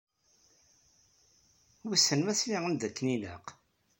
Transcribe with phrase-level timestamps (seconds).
[1.87, 3.47] Wissen ma sliɣ-am-d akken ilaq?